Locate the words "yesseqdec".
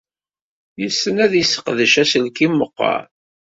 1.35-1.93